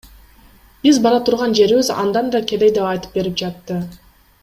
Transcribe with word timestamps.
Биз 0.85 0.99
бара 1.03 1.19
турган 1.27 1.53
жерибиз 1.61 1.91
андан 2.05 2.33
да 2.37 2.43
кедей 2.53 2.73
деп 2.79 2.89
айтып 2.95 3.17
берип 3.21 3.37
жатты. 3.45 3.79